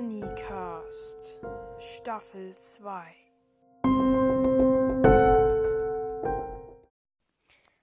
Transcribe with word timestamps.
Bonnycast 0.00 1.40
Staffel 1.78 2.56
2 2.56 3.14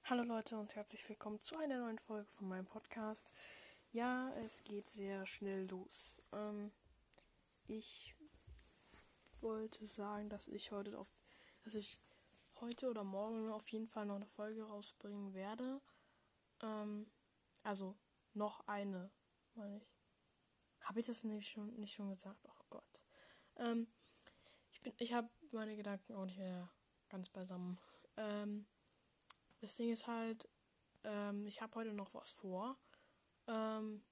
Hallo 0.05 0.23
Leute 0.23 0.57
und 0.57 0.73
herzlich 0.75 1.07
willkommen 1.07 1.43
zu 1.43 1.57
einer 1.57 1.77
neuen 1.77 1.99
Folge 1.99 2.27
von 2.31 2.47
meinem 2.47 2.65
Podcast. 2.65 3.31
Ja, 3.91 4.33
es 4.43 4.63
geht 4.63 4.87
sehr 4.87 5.27
schnell 5.27 5.67
los. 5.69 6.23
Ähm, 6.33 6.71
ich 7.67 8.15
wollte 9.39 9.85
sagen, 9.85 10.27
dass 10.27 10.47
ich 10.47 10.71
heute 10.71 10.97
auf, 10.97 11.13
dass 11.65 11.75
ich 11.75 11.99
heute 12.61 12.89
oder 12.89 13.03
morgen 13.03 13.51
auf 13.51 13.69
jeden 13.69 13.89
Fall 13.89 14.07
noch 14.07 14.15
eine 14.15 14.25
Folge 14.25 14.63
rausbringen 14.63 15.35
werde. 15.35 15.81
Ähm, 16.63 17.11
also 17.61 17.95
noch 18.33 18.67
eine, 18.67 19.11
meine 19.53 19.77
ich. 19.77 19.96
Habe 20.81 20.99
ich 20.99 21.07
das 21.07 21.23
nicht 21.23 21.49
schon, 21.49 21.73
nicht 21.75 21.93
schon 21.93 22.09
gesagt? 22.09 22.45
Oh 22.47 22.63
Gott. 22.69 23.03
Ähm, 23.57 23.87
ich 24.71 24.81
ich 24.97 25.13
habe 25.13 25.29
meine 25.51 25.75
Gedanken 25.75 26.13
auch 26.13 26.25
nicht 26.25 26.37
mehr 26.37 26.69
ganz 27.09 27.29
beisammen. 27.29 27.79
Ähm, 28.15 28.67
das 29.59 29.75
Ding 29.75 29.91
ist 29.91 30.07
halt, 30.07 30.49
ähm, 31.03 31.47
ich 31.47 31.61
habe 31.61 31.75
heute 31.75 31.93
noch 31.93 32.13
was 32.13 32.31
vor. 32.31 32.77
Ähm, 33.47 34.03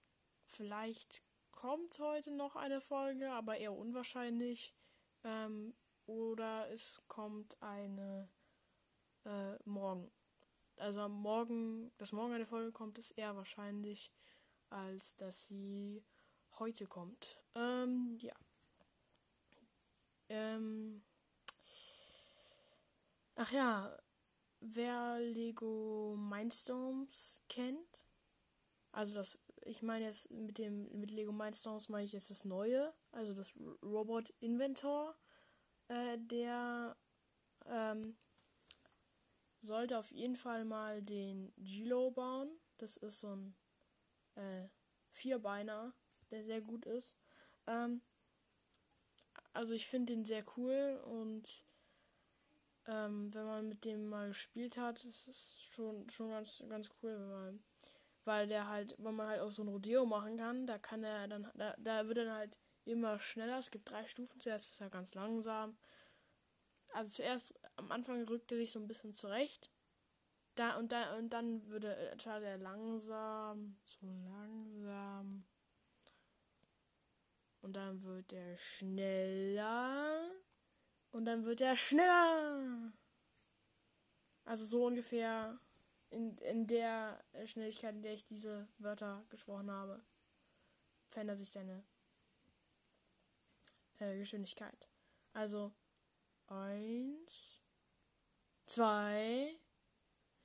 vielleicht 0.45 1.21
kommt 1.51 1.99
heute 1.99 2.31
noch 2.31 2.55
eine 2.55 2.81
Folge, 2.81 3.31
aber 3.31 3.57
eher 3.57 3.73
unwahrscheinlich. 3.73 4.73
Ähm, 5.23 5.75
oder 6.05 6.69
es 6.71 7.01
kommt 7.07 7.61
eine 7.61 8.29
äh, 9.25 9.55
morgen. 9.65 10.11
Also 10.77 11.07
morgen, 11.07 11.91
dass 11.97 12.11
morgen 12.11 12.33
eine 12.33 12.45
Folge 12.45 12.71
kommt, 12.71 12.97
ist 12.97 13.11
eher 13.11 13.35
wahrscheinlich, 13.35 14.11
als 14.69 15.15
dass 15.15 15.47
sie 15.47 16.03
heute 16.59 16.85
kommt. 16.85 17.41
Ähm, 17.55 18.17
ja. 18.19 18.33
Ähm. 20.29 21.03
Ach 23.35 23.51
ja, 23.51 23.97
wer 24.61 25.19
Lego 25.19 26.15
Mindstorms 26.17 27.41
kennt, 27.49 28.05
also 28.91 29.13
das, 29.15 29.37
ich 29.65 29.81
meine 29.81 30.05
jetzt 30.05 30.31
mit 30.31 30.57
dem 30.57 30.87
mit 30.97 31.11
Lego 31.11 31.33
Mindstorms 31.33 31.89
meine 31.89 32.05
ich 32.05 32.13
jetzt 32.13 32.29
das 32.29 32.45
neue, 32.45 32.93
also 33.11 33.33
das 33.33 33.53
Robot 33.83 34.29
Inventor, 34.39 35.17
äh, 35.89 36.17
der 36.17 36.95
ähm, 37.65 38.17
sollte 39.61 39.99
auf 39.99 40.11
jeden 40.11 40.37
Fall 40.37 40.63
mal 40.63 41.01
den 41.01 41.53
Gilo 41.57 42.11
bauen. 42.11 42.49
Das 42.77 42.95
ist 42.95 43.19
so 43.19 43.35
ein 43.35 43.55
äh, 44.35 44.69
Vierbeiner, 45.09 45.93
der 46.31 46.43
sehr 46.43 46.61
gut 46.61 46.85
ist. 46.85 47.15
Ähm, 47.67 48.01
also 49.53 49.73
ich 49.73 49.87
finde 49.87 50.13
den 50.13 50.25
sehr 50.25 50.43
cool 50.57 51.01
und 51.05 51.65
ähm, 52.87 53.33
wenn 53.33 53.45
man 53.45 53.69
mit 53.69 53.85
dem 53.85 54.07
mal 54.07 54.27
gespielt 54.27 54.77
hat, 54.77 55.03
ist 55.05 55.27
es 55.27 55.61
schon, 55.61 56.09
schon 56.09 56.29
ganz, 56.29 56.63
ganz 56.69 56.89
cool, 57.01 57.13
wenn 57.17 57.31
man, 57.31 57.63
weil 58.25 58.47
der 58.47 58.67
halt, 58.67 58.95
wenn 58.99 59.15
man 59.15 59.27
halt 59.27 59.41
auch 59.41 59.51
so 59.51 59.63
ein 59.63 59.69
Rodeo 59.69 60.05
machen 60.05 60.37
kann, 60.37 60.67
da 60.67 60.77
kann 60.77 61.03
er 61.03 61.27
dann, 61.27 61.49
da, 61.55 61.75
da 61.77 62.07
wird 62.07 62.19
er 62.19 62.35
halt 62.35 62.57
immer 62.85 63.19
schneller. 63.19 63.57
Es 63.57 63.71
gibt 63.71 63.89
drei 63.89 64.05
Stufen. 64.05 64.39
Zuerst 64.39 64.71
ist 64.71 64.81
er 64.81 64.89
ganz 64.89 65.13
langsam. 65.15 65.77
Also 66.93 67.11
zuerst 67.11 67.53
am 67.75 67.91
Anfang 67.91 68.23
rückt 68.27 68.51
er 68.51 68.57
sich 68.57 68.71
so 68.71 68.79
ein 68.79 68.87
bisschen 68.87 69.15
zurecht. 69.15 69.71
Da 70.55 70.77
und 70.77 70.91
da 70.91 71.17
und 71.17 71.29
dann 71.31 71.67
würde 71.67 71.93
er 71.93 72.57
langsam, 72.57 73.77
so 73.83 74.07
langsam 74.07 75.43
und 77.65 77.73
dann 77.73 78.03
wird 78.03 78.31
er 78.31 78.55
schneller. 78.57 80.31
Und 81.11 81.25
dann 81.25 81.45
wird 81.45 81.61
er 81.61 81.75
schneller. 81.75 82.93
Also 84.43 84.65
so 84.65 84.85
ungefähr 84.85 85.59
in, 86.11 86.37
in 86.37 86.67
der 86.67 87.23
Schnelligkeit, 87.45 87.95
in 87.95 88.03
der 88.03 88.13
ich 88.13 88.25
diese 88.27 88.67
Wörter 88.77 89.25
gesprochen 89.29 89.71
habe, 89.71 89.99
verändert 91.07 91.39
sich 91.39 91.49
deine 91.49 91.83
äh, 93.97 94.15
Geschwindigkeit. 94.15 94.87
Also 95.33 95.73
eins, 96.47 97.63
zwei, 98.67 99.59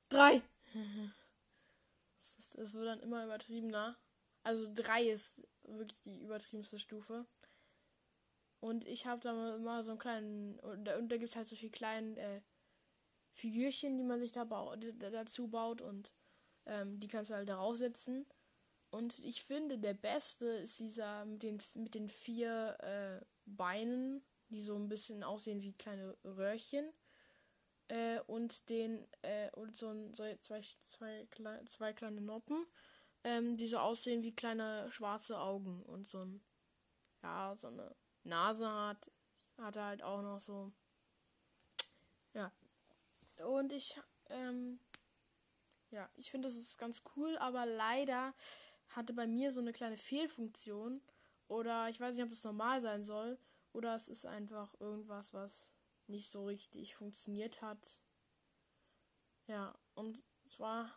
drei. 0.09 0.43
Es 2.57 2.73
wird 2.73 2.87
dann 2.87 3.01
immer 3.01 3.25
übertriebener. 3.25 3.99
Also 4.43 4.69
drei 4.75 5.05
ist 5.05 5.41
wirklich 5.65 6.01
die 6.03 6.23
übertriebenste 6.23 6.79
Stufe. 6.79 7.27
Und 8.61 8.87
ich 8.87 9.07
habe 9.07 9.21
da 9.23 9.57
immer 9.57 9.83
so 9.83 9.93
einen 9.93 9.99
kleinen. 9.99 10.59
Und 10.61 10.85
da, 10.85 11.01
da 11.01 11.17
gibt 11.17 11.31
es 11.31 11.37
halt 11.37 11.49
so 11.49 11.57
viele 11.57 11.73
kleine 11.73 12.19
äh, 12.19 12.41
Figürchen, 13.33 13.97
die 13.97 14.05
man 14.05 14.21
sich 14.21 14.33
da 14.33 14.45
baut, 14.45 14.85
dazu 14.99 15.49
baut. 15.49 15.81
Und 15.81 16.13
ähm, 16.67 17.01
die 17.01 17.09
kannst 17.09 17.31
du 17.31 17.35
halt 17.35 17.49
da 17.49 17.57
raussetzen. 17.57 18.27
Und 18.91 19.19
ich 19.21 19.45
finde, 19.45 19.79
der 19.79 19.95
beste 19.95 20.47
ist 20.47 20.79
dieser 20.81 21.25
mit 21.25 21.43
den, 21.43 21.63
mit 21.75 21.95
den 21.95 22.09
vier 22.09 22.77
äh, 22.81 23.25
Beinen, 23.47 24.23
die 24.49 24.61
so 24.61 24.75
ein 24.75 24.89
bisschen 24.89 25.23
aussehen 25.23 25.63
wie 25.63 25.73
kleine 25.73 26.17
Röhrchen. 26.25 26.93
Äh, 27.89 28.21
und 28.27 28.69
den, 28.69 29.07
äh, 29.23 29.51
und 29.53 29.77
so, 29.77 29.89
ein, 29.89 30.13
so 30.15 30.25
zwei, 30.43 30.61
zwei, 30.85 31.27
zwei 31.67 31.93
kleine 31.93 32.21
Noppen 32.21 32.67
ähm, 33.25 33.57
die 33.57 33.67
so 33.67 33.79
aussehen 33.79 34.23
wie 34.23 34.35
kleine 34.35 34.91
schwarze 34.91 35.39
Augen 35.39 35.83
und 35.83 36.09
so 36.09 36.25
ein, 36.25 36.43
ja, 37.23 37.55
so 37.59 37.69
eine 37.69 37.95
Nase 38.25 38.69
hat, 38.69 39.11
hat 39.59 39.77
er 39.77 39.85
halt 39.85 40.03
auch 40.03 40.23
noch 40.23 40.41
so. 40.41 40.73
Ja. 42.35 42.53
Und 43.45 43.73
ich, 43.73 43.99
ähm, 44.29 44.79
ja, 45.91 46.09
ich 46.17 46.31
finde, 46.31 46.49
das 46.49 46.57
ist 46.57 46.79
ganz 46.79 47.03
cool, 47.17 47.37
aber 47.39 47.67
leider 47.67 48.35
hatte 48.91 49.13
bei 49.13 49.27
mir 49.27 49.53
so 49.53 49.61
eine 49.61 49.73
kleine 49.73 49.97
Fehlfunktion. 49.97 51.01
Oder 51.49 51.89
ich 51.89 52.01
weiß 52.01 52.15
nicht, 52.15 52.25
ob 52.25 52.31
das 52.31 52.45
normal 52.45 52.81
sein 52.81 53.05
soll. 53.05 53.39
Oder 53.73 53.95
es 53.95 54.09
ist 54.09 54.27
einfach 54.27 54.75
irgendwas, 54.81 55.33
was 55.33 55.73
nicht 56.07 56.31
so 56.31 56.47
richtig 56.47 56.95
funktioniert 56.95 57.63
hat. 57.63 58.01
Ja, 59.47 59.77
und 59.95 60.23
zwar 60.47 60.91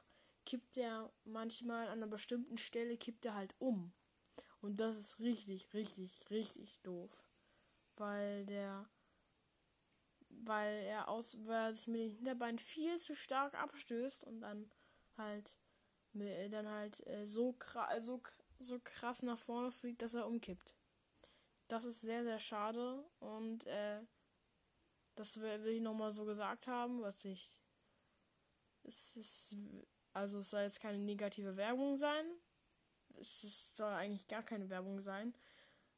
kippt 0.46 0.78
er 0.78 1.12
manchmal 1.24 1.88
an 1.88 2.00
einer 2.00 2.08
bestimmten 2.08 2.58
Stelle 2.58 2.98
kippt 2.98 3.26
er 3.26 3.36
halt 3.36 3.56
um. 3.60 3.94
Und 4.62 4.78
das 4.78 4.96
ist 4.96 5.20
richtig, 5.20 5.74
richtig, 5.74 6.30
richtig 6.30 6.82
doof. 6.82 7.12
Weil 7.96 8.46
der 8.46 8.90
weil 10.30 10.84
er 10.84 11.10
aus 11.10 11.38
weil 11.46 11.70
er 11.70 11.74
sich 11.74 11.88
mit 11.88 12.02
den 12.02 12.16
Hinterbeinen 12.16 12.60
viel 12.60 12.98
zu 13.00 13.16
stark 13.16 13.54
abstößt 13.54 14.24
und 14.24 14.42
dann 14.42 14.72
halt 15.18 15.58
dann 16.14 16.68
halt 16.68 17.06
äh, 17.08 17.26
so, 17.26 17.58
so, 18.00 18.22
so 18.60 18.80
krass 18.84 19.24
nach 19.24 19.40
vorne 19.40 19.72
fliegt, 19.72 20.02
dass 20.02 20.14
er 20.14 20.28
umkippt. 20.28 20.76
Das 21.68 21.86
ist 21.86 22.02
sehr, 22.02 22.24
sehr 22.24 22.40
schade 22.40 23.04
und 23.20 23.66
äh, 23.66 24.02
das 25.16 25.40
will, 25.40 25.64
will 25.64 25.74
ich 25.74 25.82
nochmal 25.82 26.12
so 26.12 26.26
gesagt 26.26 26.68
haben, 26.68 27.02
was 27.02 27.26
ich. 27.26 27.58
Es 28.84 29.16
ist 29.16 29.56
also 30.14 30.40
es 30.40 30.52
soll 30.52 30.62
jetzt 30.62 30.80
keine 30.80 31.00
negative 31.00 31.58
Werbung 31.58 31.98
sein. 31.98 32.26
Es 33.20 33.76
soll 33.76 33.92
eigentlich 33.92 34.28
gar 34.28 34.44
keine 34.44 34.70
Werbung 34.70 35.00
sein. 35.00 35.34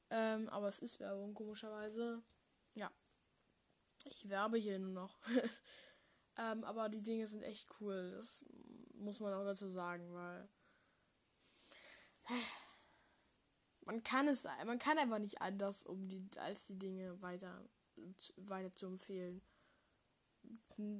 Ähm, 0.09 0.49
aber 0.49 0.67
es 0.69 0.79
ist 0.79 0.99
Werbung, 0.99 1.33
komischerweise. 1.33 2.23
Ja. 2.73 2.91
Ich 4.05 4.29
werbe 4.29 4.57
hier 4.57 4.79
nur 4.79 4.91
noch. 4.91 5.19
ähm, 6.37 6.63
aber 6.63 6.89
die 6.89 7.01
Dinge 7.01 7.27
sind 7.27 7.43
echt 7.43 7.67
cool. 7.79 8.11
Das 8.17 8.45
muss 8.93 9.19
man 9.19 9.33
auch 9.33 9.43
dazu 9.43 9.67
sagen, 9.67 10.13
weil. 10.13 10.49
Man 13.87 14.01
kann 14.01 14.27
es, 14.27 14.47
man 14.65 14.79
kann 14.79 14.97
einfach 14.97 15.19
nicht 15.19 15.43
anders, 15.43 15.85
um 15.85 16.07
die, 16.07 16.27
als 16.37 16.65
die 16.65 16.79
Dinge 16.79 17.21
weiter, 17.21 17.69
weiter 18.35 18.73
zu 18.73 18.87
empfehlen. 18.87 19.43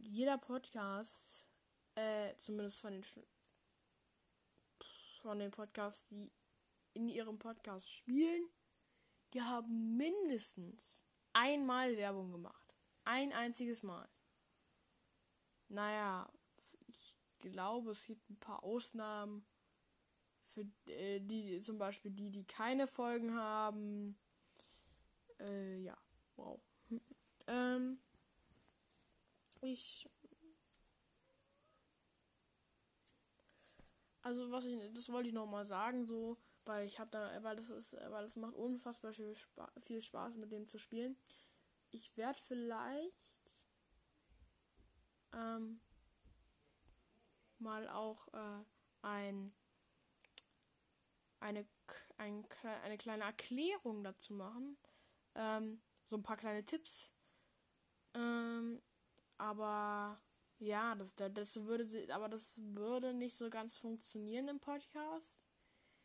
Jeder 0.04 0.38
Podcast 0.38 1.48
äh, 1.96 2.36
zumindest 2.38 2.80
von 2.80 2.94
den 2.94 3.04
von 5.22 5.40
den 5.40 5.50
Podcasts, 5.50 6.08
die 6.10 6.32
in 6.94 7.10
ihrem 7.10 7.40
Podcast 7.40 7.90
spielen, 7.90 8.48
die 9.34 9.42
haben 9.42 9.98
mindestens 9.98 11.04
einmal 11.34 11.98
Werbung 11.98 12.32
gemacht. 12.32 12.74
Ein 13.04 13.34
einziges 13.34 13.84
Mal. 13.84 14.08
Naja, 15.68 16.32
ich 16.88 17.18
glaube, 17.40 17.92
es 17.92 18.06
gibt 18.06 18.30
ein 18.30 18.40
paar 18.40 18.64
Ausnahmen. 18.64 19.46
Für 20.54 20.66
äh, 20.88 21.20
die, 21.20 21.60
zum 21.62 21.78
Beispiel 21.78 22.12
die, 22.12 22.32
die 22.32 22.46
keine 22.46 22.88
Folgen 22.88 23.36
haben. 23.36 24.18
Äh, 25.40 25.82
ja, 25.82 25.98
wow. 26.36 26.62
ähm, 27.48 28.00
ich 29.62 30.08
Also 34.26 34.50
was 34.52 34.66
ich, 34.66 34.92
das 34.94 35.12
wollte 35.12 35.30
ich 35.30 35.36
noch 35.36 35.46
mal 35.46 35.66
sagen, 35.66 36.08
so 36.08 36.38
Weil 36.66 36.88
ich 36.88 37.00
habe 37.00 37.12
da, 37.12 37.44
weil 37.44 37.56
das 37.56 37.70
ist, 37.70 37.94
weil 38.10 38.24
das 38.24 38.36
macht 38.38 38.56
unfassbar 38.56 39.14
viel 39.14 39.36
Spaß, 39.36 39.70
viel 39.82 40.02
Spaß 40.02 40.38
mit 40.38 40.52
dem 40.52 40.68
zu 40.68 40.80
spielen. 40.80 41.16
Ich 41.92 42.18
werde 42.18 42.40
vielleicht 42.40 43.14
ähm, 45.32 45.80
mal 47.60 47.88
auch 47.88 48.28
äh, 48.34 48.64
ein, 49.04 49.54
eine, 51.40 51.68
ein, 52.18 52.48
eine 52.84 52.98
kleine 52.98 53.24
Erklärung 53.26 54.04
dazu 54.04 54.34
machen. 54.34 54.78
Ähm, 55.36 55.82
so 56.06 56.18
ein 56.18 56.24
paar 56.24 56.38
kleine 56.38 56.66
Tipps. 56.66 57.14
Ähm, 58.16 58.82
aber 59.38 60.20
ja, 60.66 60.96
das, 60.96 61.16
das 61.16 61.66
würde 61.66 61.86
aber 62.14 62.30
das 62.30 62.60
würde 62.60 63.14
nicht 63.14 63.36
so 63.36 63.50
ganz 63.50 63.78
funktionieren 63.78 64.48
im 64.48 64.60
Podcast. 64.60 65.38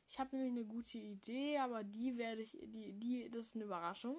Ich 0.09 0.19
habe 0.19 0.37
nämlich 0.37 0.53
eine 0.53 0.67
gute 0.67 0.99
Idee, 0.99 1.59
aber 1.59 1.85
die 1.85 2.19
werde 2.19 2.43
ich, 2.43 2.51
die, 2.63 2.93
die, 2.93 3.31
das 3.31 3.47
ist 3.47 3.55
eine 3.55 3.65
Überraschung. 3.65 4.17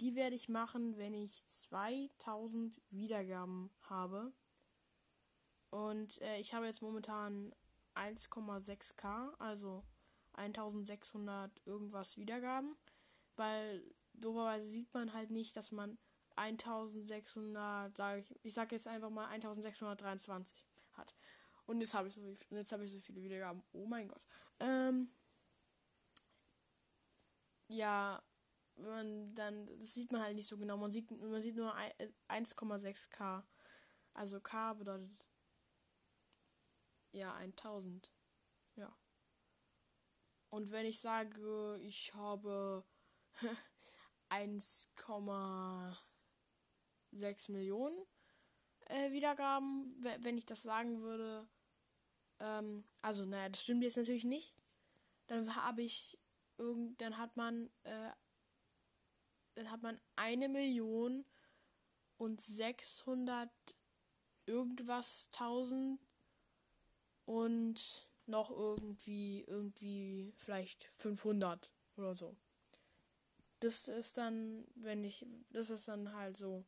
Die 0.00 0.14
werde 0.14 0.36
ich 0.36 0.48
machen, 0.48 0.96
wenn 0.96 1.14
ich 1.14 1.44
2000 1.46 2.80
Wiedergaben 2.90 3.70
habe. 3.82 4.32
Und 5.70 6.20
äh, 6.22 6.38
ich 6.38 6.54
habe 6.54 6.66
jetzt 6.66 6.82
momentan 6.82 7.52
1,6k, 7.96 9.34
also 9.40 9.82
1600 10.34 11.50
irgendwas 11.66 12.16
Wiedergaben. 12.16 12.76
Weil 13.34 13.82
doberweise 14.14 14.68
sieht 14.68 14.94
man 14.94 15.12
halt 15.12 15.30
nicht, 15.30 15.56
dass 15.56 15.72
man 15.72 15.98
1600, 16.38 17.96
sage 17.96 18.20
ich, 18.20 18.44
ich 18.44 18.54
sage 18.54 18.74
jetzt 18.76 18.88
einfach 18.88 19.10
mal 19.10 19.26
1623 19.28 20.66
hat. 20.92 21.14
Und 21.66 21.80
jetzt 21.80 21.94
habe 21.94 22.08
ich 22.08 22.14
so 22.14 22.22
jetzt 22.50 22.72
habe 22.72 22.84
ich 22.84 22.92
so 22.92 23.00
viele 23.00 23.22
Wiedergaben. 23.22 23.62
Oh 23.72 23.86
mein 23.86 24.08
Gott. 24.08 24.22
Ähm, 24.60 25.10
ja, 27.68 28.22
wenn 28.76 28.90
man 28.90 29.34
dann, 29.34 29.66
das 29.80 29.94
sieht 29.94 30.10
man 30.12 30.22
halt 30.22 30.34
nicht 30.34 30.48
so 30.48 30.56
genau. 30.56 30.76
Man 30.76 30.90
sieht, 30.90 31.10
man 31.10 31.42
sieht 31.42 31.56
nur 31.56 31.74
1,6k. 32.28 33.42
Also 34.14 34.40
K 34.40 34.74
bedeutet 34.74 35.10
ja 37.12 37.34
1000. 37.34 38.12
Ja. 38.76 38.96
Und 40.50 40.70
wenn 40.70 40.86
ich 40.86 41.00
sage, 41.00 41.78
ich 41.82 42.14
habe 42.14 42.84
1,6 47.12 47.52
Millionen 47.52 47.96
äh, 48.86 49.10
Wiedergaben, 49.12 49.94
wenn 50.20 50.38
ich 50.38 50.46
das 50.46 50.62
sagen 50.62 51.02
würde, 51.02 51.48
ähm, 52.40 52.84
also 53.02 53.24
naja, 53.24 53.48
das 53.48 53.62
stimmt 53.62 53.82
jetzt 53.82 53.96
natürlich 53.96 54.24
nicht, 54.24 54.54
dann 55.26 55.54
habe 55.56 55.82
ich 55.82 56.18
irgend, 56.56 57.00
dann 57.00 57.18
hat 57.18 57.36
man 57.36 57.70
äh, 57.84 58.10
dann 59.58 59.70
hat 59.72 59.82
man 59.82 60.00
eine 60.14 60.48
Million 60.48 61.24
und 62.16 62.40
600 62.40 63.50
irgendwas 64.46 65.30
tausend 65.30 66.00
und 67.26 68.08
noch 68.26 68.50
irgendwie 68.50 69.42
irgendwie 69.48 70.32
vielleicht 70.36 70.84
500 70.84 71.72
oder 71.96 72.14
so. 72.14 72.36
Das 73.60 73.88
ist 73.88 74.16
dann, 74.16 74.64
wenn 74.76 75.02
ich, 75.02 75.26
das 75.50 75.70
ist 75.70 75.88
dann 75.88 76.12
halt 76.12 76.36
so, 76.36 76.64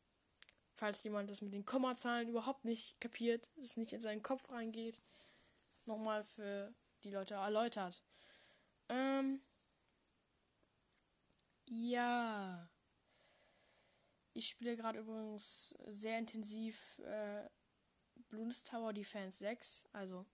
falls 0.74 1.02
jemand 1.02 1.30
das 1.30 1.40
mit 1.40 1.52
den 1.52 1.66
Kommazahlen 1.66 2.28
überhaupt 2.28 2.64
nicht 2.64 3.00
kapiert, 3.00 3.48
es 3.62 3.76
nicht 3.76 3.92
in 3.92 4.00
seinen 4.00 4.22
Kopf 4.22 4.50
reingeht, 4.50 5.00
nochmal 5.84 6.24
für 6.24 6.74
die 7.04 7.10
Leute 7.10 7.34
erläutert. 7.34 8.02
Ähm, 8.88 9.40
ja. 11.66 12.68
Ich 14.32 14.48
spiele 14.48 14.76
gerade 14.76 15.00
übrigens 15.00 15.74
sehr 15.86 16.18
intensiv 16.18 16.98
äh, 17.00 17.48
Bloons 18.28 18.64
Tower 18.64 18.92
Defense 18.92 19.38
6. 19.38 19.88
Also 19.92 20.26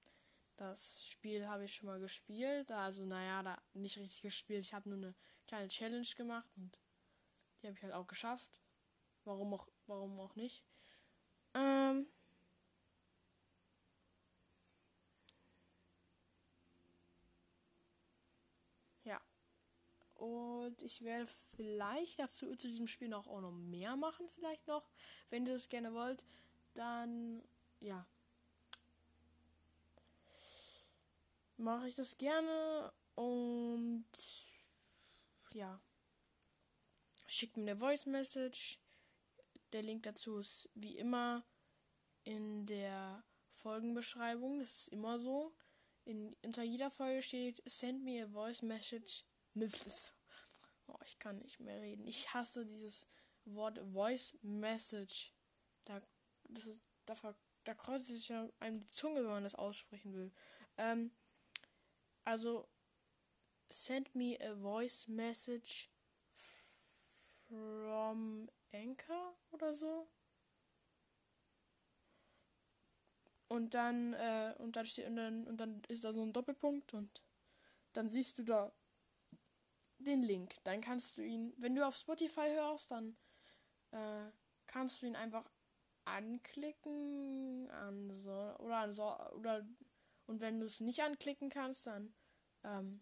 das 0.56 1.04
Spiel 1.04 1.46
habe 1.46 1.64
ich 1.64 1.74
schon 1.74 1.86
mal 1.86 2.00
gespielt. 2.00 2.70
Also 2.72 3.04
naja, 3.04 3.42
da 3.42 3.62
nicht 3.74 3.98
richtig 3.98 4.22
gespielt. 4.22 4.64
Ich 4.64 4.74
habe 4.74 4.88
nur 4.88 4.98
eine 4.98 5.14
kleine 5.46 5.68
Challenge 5.68 6.06
gemacht 6.16 6.50
und 6.56 6.78
die 7.60 7.66
habe 7.66 7.76
ich 7.76 7.82
halt 7.82 7.94
auch 7.94 8.06
geschafft. 8.06 8.60
Warum 9.24 9.54
auch, 9.54 9.68
warum 9.88 10.18
auch 10.20 10.34
nicht. 10.36 10.64
Ähm, 11.54 12.06
Und 20.16 20.82
ich 20.82 21.04
werde 21.04 21.30
vielleicht 21.54 22.18
dazu 22.18 22.56
zu 22.56 22.68
diesem 22.68 22.86
Spiel 22.86 23.08
noch 23.08 23.28
auch 23.28 23.40
noch 23.40 23.52
mehr 23.52 23.96
machen, 23.96 24.28
vielleicht 24.30 24.66
noch. 24.66 24.88
Wenn 25.30 25.46
ihr 25.46 25.52
das 25.52 25.68
gerne 25.68 25.92
wollt, 25.94 26.24
dann 26.74 27.42
ja. 27.80 28.06
Mache 31.58 31.88
ich 31.88 31.94
das 31.94 32.18
gerne 32.18 32.92
und 33.14 34.06
ja. 35.52 35.80
Schickt 37.28 37.56
mir 37.56 37.70
eine 37.70 37.78
Voice 37.78 38.06
Message. 38.06 38.80
Der 39.72 39.82
Link 39.82 40.04
dazu 40.04 40.38
ist 40.38 40.70
wie 40.74 40.96
immer 40.96 41.44
in 42.24 42.66
der 42.66 43.24
Folgenbeschreibung. 43.50 44.60
Das 44.60 44.74
ist 44.74 44.88
immer 44.88 45.18
so. 45.18 45.54
In, 46.04 46.36
unter 46.42 46.62
jeder 46.62 46.90
Folge 46.90 47.22
steht 47.22 47.62
Send 47.66 48.04
me 48.04 48.22
a 48.22 48.28
voice 48.28 48.62
message 48.62 49.24
Oh, 50.88 50.98
ich 51.04 51.18
kann 51.18 51.38
nicht 51.38 51.60
mehr 51.60 51.80
reden. 51.80 52.06
Ich 52.06 52.32
hasse 52.34 52.66
dieses 52.66 53.08
Wort 53.44 53.78
Voice 53.92 54.36
Message. 54.42 55.32
Da, 55.84 56.02
das 56.44 56.66
ist, 56.66 56.80
da, 57.06 57.14
da 57.64 57.74
kreuzt 57.74 58.06
sich 58.06 58.28
ja 58.28 58.48
einem 58.60 58.80
die 58.80 58.88
Zunge, 58.88 59.20
wenn 59.20 59.30
man 59.30 59.44
das 59.44 59.54
aussprechen 59.54 60.14
will. 60.14 60.32
Ähm, 60.76 61.10
also, 62.24 62.68
send 63.68 64.14
me 64.14 64.38
a 64.40 64.54
voice 64.56 65.08
message 65.08 65.90
from 67.48 68.48
Anchor 68.72 69.34
oder 69.50 69.72
so. 69.72 70.08
Und 73.48 73.74
dann, 73.74 74.12
äh, 74.14 74.54
und 74.58 74.76
dann 74.76 74.86
steht, 74.86 75.06
und 75.06 75.16
dann, 75.16 75.46
und 75.46 75.56
dann 75.58 75.82
ist 75.88 76.04
da 76.04 76.12
so 76.12 76.22
ein 76.22 76.32
Doppelpunkt 76.32 76.94
und 76.94 77.22
dann 77.92 78.10
siehst 78.10 78.38
du 78.38 78.42
da 78.42 78.72
den 79.98 80.22
Link. 80.22 80.54
Dann 80.64 80.80
kannst 80.80 81.16
du 81.16 81.22
ihn, 81.22 81.54
wenn 81.56 81.74
du 81.74 81.86
auf 81.86 81.96
Spotify 81.96 82.48
hörst, 82.54 82.90
dann 82.90 83.16
äh, 83.92 84.30
kannst 84.66 85.02
du 85.02 85.06
ihn 85.06 85.16
einfach 85.16 85.48
anklicken 86.04 87.70
an 87.70 88.10
so, 88.12 88.30
oder 88.58 88.78
an 88.78 88.92
so, 88.92 89.16
oder 89.36 89.64
und 90.26 90.40
wenn 90.40 90.58
du 90.60 90.66
es 90.66 90.80
nicht 90.80 91.02
anklicken 91.02 91.50
kannst, 91.50 91.86
dann 91.86 92.14
ähm, 92.64 93.00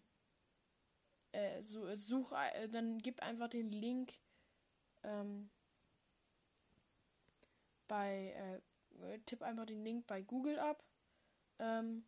äh, 1.31 1.61
so, 1.61 1.95
such, 1.95 2.31
äh, 2.31 2.69
dann 2.69 2.99
gib 2.99 3.21
einfach 3.21 3.49
den 3.49 3.71
Link 3.71 4.13
ähm, 5.05 5.49
bei 7.87 8.61
äh, 9.01 9.19
tipp 9.25 9.41
einfach 9.41 9.65
den 9.65 9.83
Link 9.83 10.07
bei 10.07 10.21
Google 10.21 10.59
ab. 10.59 10.83
Ähm, 11.59 12.05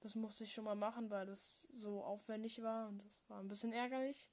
das 0.00 0.14
musste 0.14 0.44
ich 0.44 0.52
schon 0.52 0.64
mal 0.64 0.76
machen, 0.76 1.10
weil 1.10 1.26
das 1.26 1.66
so 1.72 2.04
aufwendig 2.04 2.62
war 2.62 2.88
und 2.88 3.02
das 3.04 3.20
war 3.28 3.40
ein 3.40 3.48
bisschen 3.48 3.72
ärgerlich. 3.72 4.28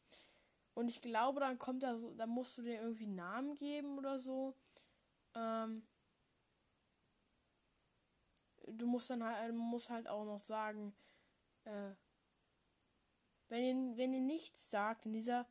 Und 0.73 0.89
ich 0.89 1.01
glaube, 1.01 1.39
dann 1.39 1.57
kommt 1.57 1.83
da 1.83 1.97
so, 1.97 2.13
da 2.15 2.27
musst 2.27 2.57
du 2.57 2.61
dir 2.61 2.81
irgendwie 2.81 3.07
Namen 3.07 3.55
geben 3.55 3.97
oder 3.97 4.19
so. 4.19 4.55
Ähm, 5.33 5.87
du 8.67 8.85
musst 8.85 9.09
dann 9.09 9.23
halt, 9.23 9.55
musst 9.55 9.89
halt 9.89 10.07
auch 10.07 10.25
noch 10.25 10.39
sagen, 10.39 10.95
äh, 11.63 11.91
wenn 13.47 13.63
ihr, 13.63 13.97
wenn 13.97 14.13
ihr 14.13 14.21
nichts 14.21 14.69
sagt 14.69 15.05
in 15.05 15.13
dieser 15.13 15.47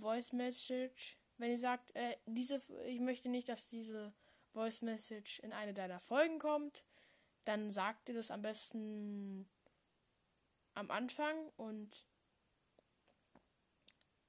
Voice 0.00 0.32
Message, 0.32 1.18
wenn 1.38 1.50
ihr 1.50 1.58
sagt, 1.58 1.94
äh, 1.94 2.16
diese, 2.26 2.60
ich 2.86 3.00
möchte 3.00 3.28
nicht, 3.28 3.48
dass 3.48 3.68
diese 3.68 4.12
Voice 4.52 4.82
Message 4.82 5.40
in 5.40 5.52
eine 5.52 5.74
deiner 5.74 6.00
Folgen 6.00 6.38
kommt, 6.38 6.84
dann 7.44 7.70
sagt 7.70 8.08
ihr 8.08 8.14
das 8.14 8.30
am 8.30 8.42
besten 8.42 9.48
am 10.74 10.90
Anfang 10.90 11.36
und 11.56 12.06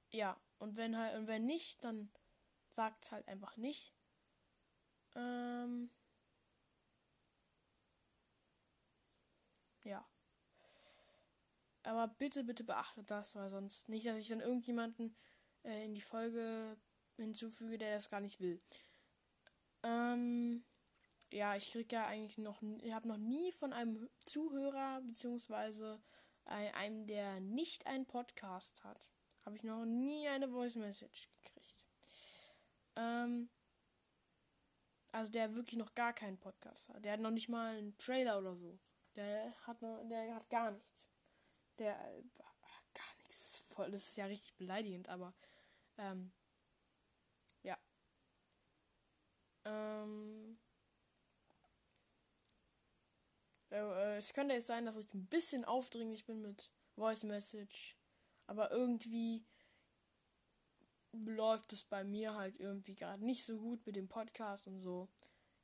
ja, 0.09 0.39
und 0.59 0.75
wenn 0.77 0.97
halt, 0.97 1.17
und 1.17 1.27
wenn 1.27 1.45
nicht, 1.45 1.83
dann 1.83 2.11
sagt 2.71 3.05
es 3.05 3.11
halt 3.11 3.27
einfach 3.27 3.57
nicht. 3.57 3.93
Ähm, 5.15 5.89
ja. 9.83 10.05
Aber 11.83 12.07
bitte, 12.07 12.43
bitte 12.43 12.63
beachtet 12.63 13.09
das, 13.09 13.35
weil 13.35 13.49
sonst 13.49 13.89
nicht, 13.89 14.05
dass 14.05 14.19
ich 14.19 14.27
dann 14.27 14.41
irgendjemanden 14.41 15.15
äh, 15.63 15.85
in 15.85 15.93
die 15.93 16.01
Folge 16.01 16.77
hinzufüge, 17.15 17.77
der 17.77 17.95
das 17.95 18.09
gar 18.09 18.21
nicht 18.21 18.39
will. 18.39 18.61
Ähm, 19.83 20.63
ja, 21.31 21.55
ich 21.55 21.71
kriege 21.71 21.95
ja 21.95 22.07
eigentlich 22.07 22.37
noch, 22.37 22.61
ich 22.81 22.93
habe 22.93 23.07
noch 23.07 23.17
nie 23.17 23.51
von 23.51 23.73
einem 23.73 24.09
Zuhörer 24.25 25.01
beziehungsweise 25.01 26.01
einem, 26.45 27.07
der 27.07 27.39
nicht 27.39 27.85
einen 27.87 28.05
Podcast 28.05 28.83
hat, 28.83 29.11
habe 29.45 29.55
ich 29.55 29.63
noch 29.63 29.85
nie 29.85 30.27
eine 30.27 30.49
Voice 30.49 30.75
Message 30.75 31.29
gekriegt. 31.41 31.85
Ähm, 32.95 33.49
also 35.11 35.31
der 35.31 35.55
wirklich 35.55 35.77
noch 35.77 35.93
gar 35.93 36.13
keinen 36.13 36.37
Podcast 36.37 36.89
hat. 36.89 37.03
Der 37.03 37.13
hat 37.13 37.19
noch 37.19 37.31
nicht 37.31 37.49
mal 37.49 37.77
einen 37.77 37.97
Trailer 37.97 38.39
oder 38.39 38.55
so. 38.55 38.79
Der 39.15 39.53
hat 39.67 39.81
noch, 39.81 40.03
der 40.07 40.35
hat 40.35 40.49
gar 40.49 40.71
nichts. 40.71 41.11
Der 41.79 41.93
äh, 41.93 42.23
gar 42.93 43.15
nichts. 43.17 43.63
Voll, 43.69 43.91
das 43.91 44.07
ist 44.07 44.17
ja 44.17 44.25
richtig 44.25 44.55
beleidigend, 44.55 45.09
aber 45.09 45.33
ähm, 45.97 46.31
ja. 47.63 47.77
Ähm, 49.65 50.57
äh, 53.69 53.77
äh, 53.77 54.17
es 54.17 54.33
könnte 54.33 54.55
jetzt 54.55 54.67
sein, 54.67 54.85
dass 54.85 54.95
ich 54.95 55.13
ein 55.13 55.27
bisschen 55.27 55.65
aufdringlich 55.65 56.25
bin 56.25 56.41
mit 56.41 56.71
Voice 56.95 57.23
Message, 57.23 57.95
aber 58.47 58.71
irgendwie 58.71 59.45
läuft 61.13 61.73
es 61.73 61.83
bei 61.83 62.03
mir 62.03 62.35
halt 62.35 62.59
irgendwie 62.59 62.95
gerade 62.95 63.23
nicht 63.25 63.45
so 63.45 63.57
gut 63.57 63.85
mit 63.85 63.95
dem 63.95 64.07
Podcast 64.07 64.67
und 64.67 64.79
so. 64.79 65.09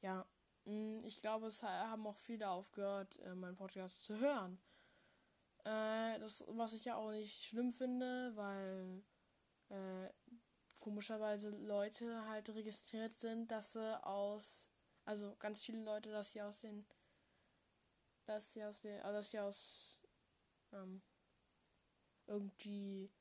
Ja, 0.01 0.25
mm, 0.65 0.99
ich 1.05 1.21
glaube, 1.21 1.47
es 1.47 1.63
haben 1.63 2.05
auch 2.07 2.17
viele 2.17 2.49
aufgehört, 2.49 3.17
äh, 3.19 3.35
meinen 3.35 3.55
Podcast 3.55 4.03
zu 4.03 4.19
hören. 4.19 4.59
Äh, 5.63 6.19
das, 6.19 6.43
was 6.47 6.73
ich 6.73 6.85
ja 6.85 6.95
auch 6.95 7.11
nicht 7.11 7.43
schlimm 7.43 7.71
finde, 7.71 8.35
weil 8.35 9.03
äh, 9.69 10.09
komischerweise 10.79 11.49
Leute 11.49 12.25
halt 12.27 12.49
registriert 12.49 13.17
sind, 13.19 13.51
dass 13.51 13.73
sie 13.73 14.05
aus, 14.05 14.69
also 15.05 15.35
ganz 15.37 15.61
viele 15.61 15.83
Leute, 15.83 16.11
dass 16.11 16.31
sie 16.33 16.41
aus 16.41 16.61
den, 16.61 16.85
dass 18.25 18.53
sie 18.53 18.63
aus 18.63 18.81
den, 18.81 19.01
also 19.01 19.17
dass 19.17 19.31
sie 19.31 19.39
aus 19.39 19.99
ähm, 20.71 21.01
irgendwie 22.25 23.11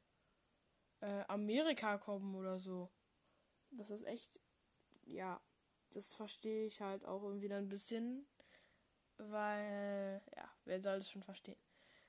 äh, 1.00 1.24
Amerika 1.28 1.98
kommen 1.98 2.34
oder 2.34 2.58
so. 2.58 2.90
Das 3.70 3.90
ist 3.90 4.04
echt, 4.04 4.40
ja, 5.04 5.40
das 5.90 6.12
verstehe 6.14 6.66
ich 6.66 6.80
halt 6.80 7.04
auch 7.04 7.22
irgendwie 7.22 7.48
dann 7.48 7.64
ein 7.64 7.68
bisschen, 7.68 8.26
weil, 9.16 10.22
ja, 10.36 10.48
wer 10.64 10.80
soll 10.80 10.98
das 10.98 11.10
schon 11.10 11.22
verstehen? 11.22 11.58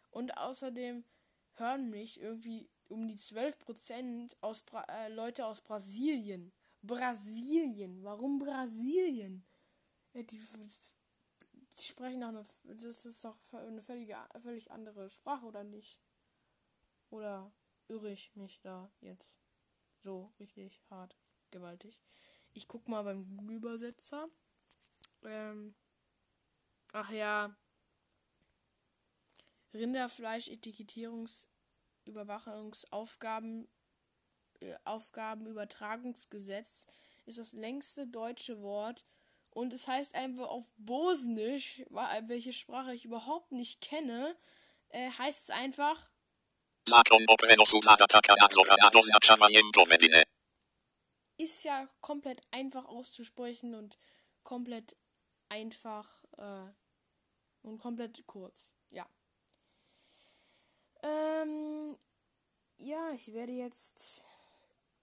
Und 0.10 0.38
außerdem 0.38 1.06
hören 1.54 1.90
mich 1.90 2.20
irgendwie 2.20 2.70
um 2.90 3.08
die 3.08 3.18
12% 3.18 4.36
aus 4.42 4.62
Bra 4.62 4.84
äh, 4.90 5.10
Leute 5.10 5.46
aus 5.46 5.62
Brasilien. 5.62 6.52
Brasilien. 6.82 8.04
Warum 8.04 8.40
Brasilien? 8.40 9.46
Die, 10.14 10.26
die 10.26 11.84
sprechen 11.84 12.22
doch 12.22 12.30
eine. 12.30 12.46
Das 12.64 13.06
ist 13.06 13.24
doch 13.24 13.38
eine 13.54 13.82
völlige, 13.82 14.18
völlig 14.40 14.72
andere 14.72 15.10
Sprache, 15.10 15.46
oder 15.46 15.64
nicht? 15.64 16.00
Oder 17.10 17.52
irre 17.88 18.12
ich 18.12 18.36
mich 18.36 18.60
da 18.62 18.92
jetzt 19.02 19.38
so 20.02 20.34
richtig 20.40 20.82
hart, 20.90 21.16
gewaltig? 21.52 22.00
Ich 22.54 22.68
guck 22.68 22.88
mal 22.88 23.04
beim 23.04 23.38
Google-Übersetzer. 23.38 24.30
Ähm, 25.24 25.76
ach 26.92 27.12
ja. 27.12 27.56
Rinderfleisch-Etikettierungsüberwachungsaufgaben 32.08 33.68
äh, 34.62 34.76
Aufgabenübertragungsgesetz 34.86 36.88
ist 37.26 37.40
das 37.40 37.54
längste 37.54 38.08
deutsche 38.08 38.62
Wort 38.62 39.06
und 39.52 39.74
es 39.74 39.88
heißt 39.88 40.16
einfach 40.16 40.48
auf 40.48 40.66
Bosnisch, 40.78 41.84
welche 42.28 42.54
Sprache 42.54 42.94
ich 42.94 43.06
überhaupt 43.06 43.52
nicht 43.52 43.82
kenne, 43.82 44.36
äh, 44.90 45.10
heißt 45.12 45.44
es 45.44 45.50
einfach 45.50 46.10
ist 51.38 51.64
ja 51.64 51.88
komplett 52.02 52.42
einfach 52.52 52.86
auszusprechen 52.86 53.76
und 53.76 53.98
komplett 54.44 54.96
einfach 55.50 56.24
äh, 56.38 56.72
und 57.62 57.80
komplett 57.80 58.26
kurz. 58.26 58.74
Ja. 58.90 59.08
Ähm, 61.04 61.96
ja, 62.78 63.12
ich 63.12 63.34
werde 63.34 63.54
jetzt 63.54 64.26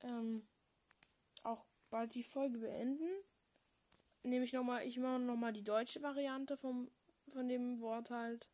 ähm, 0.02 0.46
auch 1.42 1.64
bald 1.90 2.14
die 2.14 2.22
Folge 2.22 2.58
beenden. 2.58 3.08
Nehme 4.22 4.44
ich 4.44 4.52
nochmal, 4.52 4.86
ich 4.86 4.98
mache 4.98 5.18
nochmal 5.18 5.52
die 5.52 5.64
deutsche 5.64 6.00
Variante 6.02 6.56
vom, 6.56 6.88
von 7.28 7.48
dem 7.48 7.80
Wort 7.80 8.10
halt, 8.10 8.46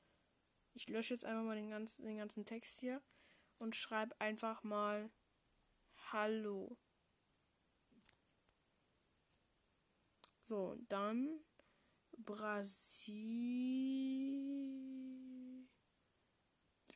Ich 0.74 0.88
lösche 0.90 1.14
jetzt 1.14 1.26
einfach 1.26 1.44
mal 1.44 1.56
den 1.56 1.70
ganzen, 1.70 2.06
den 2.06 2.18
ganzen 2.18 2.46
Text 2.46 2.80
hier 2.80 3.02
und 3.58 3.76
schreibe 3.76 4.20
einfach 4.20 4.64
mal 4.64 5.12
Hallo. 6.12 6.78
So, 10.44 10.78
dann 10.88 11.42
Brasil. 12.18 13.18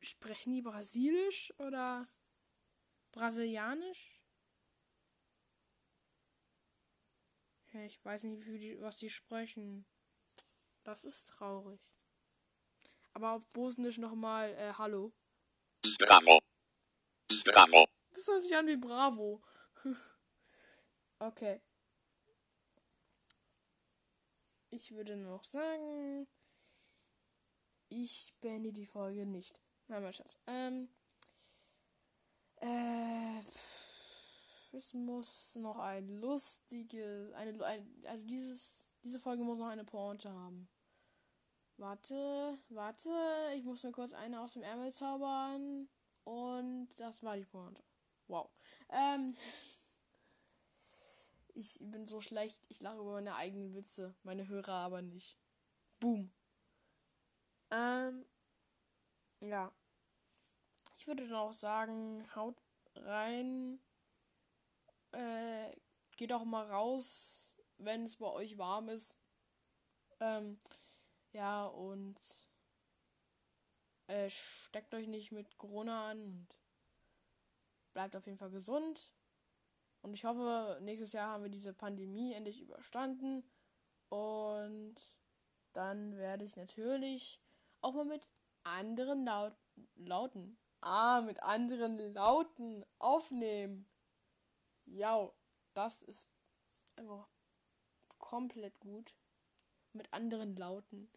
Sprechen 0.02 0.54
die 0.54 0.62
Brasilisch 0.62 1.54
oder 1.60 2.08
Brasilianisch? 3.12 4.22
Ich 7.74 8.04
weiß 8.04 8.24
nicht, 8.24 8.46
die, 8.46 8.80
was 8.82 8.98
die 8.98 9.10
sprechen. 9.10 9.86
Das 10.84 11.04
ist 11.04 11.28
traurig. 11.30 11.91
Aber 13.14 13.32
auf 13.32 13.46
Bosnisch 13.48 13.98
nochmal 13.98 14.52
äh, 14.56 14.74
Hallo. 14.78 15.14
Bravo. 16.00 16.40
Bravo. 17.46 17.88
Das 18.12 18.28
hört 18.28 18.44
sich 18.44 18.56
an 18.56 18.68
wie 18.68 18.78
Bravo. 18.78 19.42
okay. 21.20 21.62
Ich 24.70 24.92
würde 24.92 25.18
noch 25.18 25.44
sagen, 25.44 26.28
ich 27.90 28.34
beende 28.40 28.72
die 28.72 28.86
Folge 28.86 29.26
nicht. 29.26 29.62
Nein, 29.88 30.04
mein 30.04 30.14
Schatz. 30.14 30.40
Ähm, 30.48 30.88
äh, 32.62 33.42
es 34.72 34.94
muss 34.94 35.56
noch 35.56 35.78
ein 35.78 36.08
lustiges, 36.08 37.34
eine, 37.34 37.66
ein, 37.66 38.02
also 38.08 38.26
dieses, 38.26 38.94
diese 39.04 39.20
Folge 39.20 39.44
muss 39.44 39.58
noch 39.58 39.68
eine 39.68 39.84
Pointe 39.84 40.32
haben. 40.32 40.70
Warte, 41.82 42.60
warte, 42.70 43.10
ich 43.56 43.64
muss 43.64 43.82
mir 43.82 43.92
kurz 43.92 44.14
eine 44.14 44.40
aus 44.40 44.54
dem 44.54 44.62
Ärmel 44.62 44.94
zaubern. 44.94 45.90
Und 46.24 46.90
das 46.98 47.24
war 47.24 47.36
die 47.36 47.46
Pointe. 47.46 47.84
Wow. 48.28 48.52
Ähm, 48.90 49.36
ich 51.56 51.80
bin 51.80 52.06
so 52.06 52.22
schlecht, 52.22 52.60
ich 52.70 52.82
lache 52.82 53.00
über 53.00 53.14
meine 53.14 53.34
eigenen 53.34 53.74
Witze, 53.74 54.14
meine 54.22 54.48
Hörer 54.48 54.76
aber 54.76 55.02
nicht. 55.02 55.40
Boom. 56.00 56.32
Ähm, 57.72 58.28
ja. 59.40 59.72
Ich 60.98 61.08
würde 61.08 61.28
dann 61.28 61.38
auch 61.38 61.54
sagen, 61.54 62.24
haut 62.36 62.62
rein. 62.96 63.80
Äh, 65.14 65.76
geht 66.16 66.32
auch 66.32 66.46
mal 66.46 66.70
raus, 66.70 67.56
wenn 67.80 68.06
es 68.06 68.18
bei 68.18 68.28
euch 68.28 68.60
warm 68.60 68.88
ist. 68.88 69.18
Ähm, 70.20 70.60
ja, 71.34 71.66
und 71.66 72.20
äh, 74.08 74.30
steckt 74.30 74.94
euch 74.94 75.08
nicht 75.08 75.32
mit 75.32 75.58
Corona 75.58 76.10
an 76.10 76.22
und 76.24 76.48
bleibt 77.94 78.16
auf 78.16 78.26
jeden 78.26 78.38
Fall 78.38 78.52
gesund. 78.52 79.14
Und 80.02 80.14
ich 80.14 80.26
hoffe, 80.26 80.80
nächstes 80.82 81.14
Jahr 81.14 81.34
haben 81.34 81.44
wir 81.44 81.50
diese 81.50 81.74
Pandemie 81.74 82.34
endlich 82.34 82.62
überstanden. 82.62 83.44
Und 84.10 84.96
dann 85.74 86.18
werde 86.18 86.44
ich 86.44 86.56
natürlich 86.56 87.40
auch 87.82 87.94
mal 87.94 88.06
mit 88.06 88.28
anderen 88.64 89.26
Laut 89.26 89.56
Lauten. 89.96 90.58
Ah, 90.82 91.22
mit 91.22 91.42
anderen 91.44 91.98
Lauten 92.14 92.84
aufnehmen. 92.98 93.88
Ja, 94.86 95.32
das 95.74 96.02
ist 96.02 96.28
einfach 96.96 97.28
komplett 98.18 98.80
gut. 98.80 99.16
Mit 99.94 100.12
anderen 100.14 100.56
Lauten. 100.56 101.10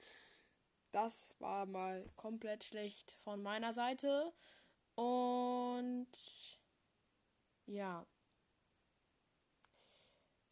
Das 0.92 1.34
war 1.40 1.66
mal 1.66 2.08
komplett 2.16 2.64
schlecht 2.64 3.12
von 3.12 3.42
meiner 3.42 3.72
Seite. 3.72 4.32
Und 4.94 6.08
ja. 7.66 8.06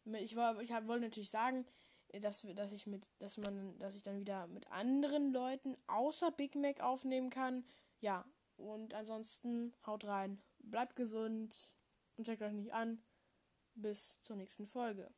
Ich, 0.05 0.31
ich 0.31 0.35
wollte 0.35 0.99
natürlich 0.99 1.29
sagen, 1.29 1.65
dass, 2.21 2.41
dass 2.55 2.71
ich 2.73 2.87
mit, 2.87 3.07
dass 3.19 3.37
man, 3.37 3.77
dass 3.79 3.95
ich 3.95 4.03
dann 4.03 4.19
wieder 4.19 4.47
mit 4.47 4.67
anderen 4.67 5.31
Leuten 5.31 5.77
außer 5.87 6.31
Big 6.31 6.55
Mac 6.55 6.81
aufnehmen 6.81 7.29
kann. 7.29 7.65
Ja, 8.01 8.25
und 8.57 8.93
ansonsten 8.93 9.73
haut 9.85 10.05
rein, 10.05 10.41
bleibt 10.59 10.95
gesund 10.95 11.73
und 12.17 12.25
checkt 12.25 12.41
euch 12.41 12.53
nicht 12.53 12.73
an. 12.73 13.01
Bis 13.75 14.21
zur 14.21 14.35
nächsten 14.35 14.67
Folge. 14.67 15.09